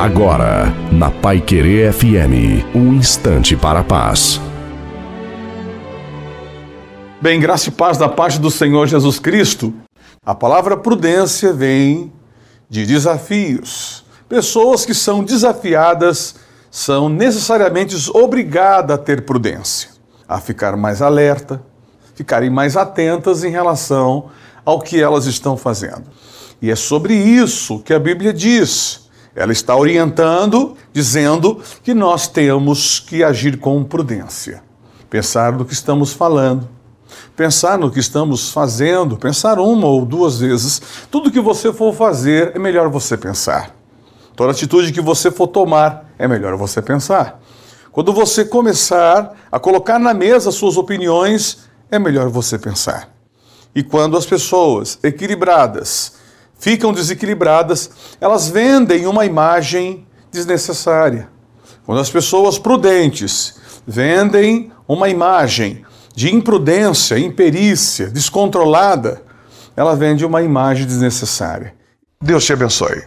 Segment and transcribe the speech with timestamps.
[0.00, 4.40] Agora, na Pai Querer FM, um instante para a paz.
[7.20, 9.74] Bem, graça e paz da parte do Senhor Jesus Cristo.
[10.24, 12.10] A palavra prudência vem
[12.66, 14.02] de desafios.
[14.26, 16.36] Pessoas que são desafiadas
[16.70, 19.90] são necessariamente obrigadas a ter prudência,
[20.26, 21.62] a ficar mais alerta,
[22.14, 24.30] ficarem mais atentas em relação
[24.64, 26.04] ao que elas estão fazendo.
[26.62, 29.09] E é sobre isso que a Bíblia diz.
[29.34, 34.62] Ela está orientando, dizendo que nós temos que agir com prudência,
[35.08, 36.68] pensar no que estamos falando,
[37.36, 40.80] pensar no que estamos fazendo, pensar uma ou duas vezes.
[41.10, 43.74] Tudo que você for fazer é melhor você pensar.
[44.34, 47.40] Toda atitude que você for tomar é melhor você pensar.
[47.92, 51.58] Quando você começar a colocar na mesa suas opiniões,
[51.90, 53.08] é melhor você pensar.
[53.74, 56.19] E quando as pessoas equilibradas
[56.60, 61.28] ficam desequilibradas, elas vendem uma imagem desnecessária.
[61.84, 69.22] Quando as pessoas prudentes vendem uma imagem de imprudência, imperícia, descontrolada,
[69.74, 71.74] ela vende uma imagem desnecessária.
[72.22, 72.98] Deus te abençoe.